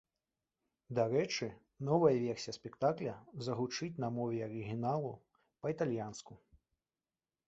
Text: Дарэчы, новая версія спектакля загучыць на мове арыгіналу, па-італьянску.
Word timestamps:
Дарэчы, 0.99 1.47
новая 1.89 2.13
версія 2.27 2.53
спектакля 2.59 3.13
загучыць 3.47 3.93
на 4.05 4.09
мове 4.15 4.39
арыгіналу, 4.47 5.11
па-італьянску. 5.67 6.33